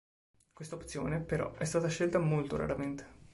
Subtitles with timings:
[0.51, 3.19] Questa opzione, però, è stata scelta molto raramente.